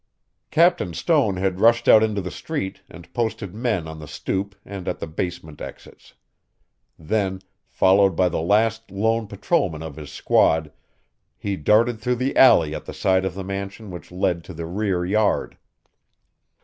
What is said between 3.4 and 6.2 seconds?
men on the stoop and at the basement exits;